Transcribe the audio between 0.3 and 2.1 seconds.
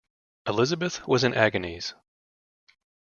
Elizabeth was in agonies.